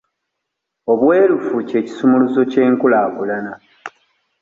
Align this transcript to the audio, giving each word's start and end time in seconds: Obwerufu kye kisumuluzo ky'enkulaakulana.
Obwerufu 0.91 1.55
kye 1.69 1.79
kisumuluzo 1.85 2.41
ky'enkulaakulana. 2.51 3.53